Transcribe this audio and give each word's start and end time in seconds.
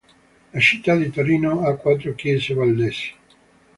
La 0.51 0.59
città 0.59 0.95
di 0.95 1.11
Torino 1.11 1.61
ha 1.61 1.75
quattro 1.75 2.15
chiese 2.15 2.55
valdesi. 2.55 3.13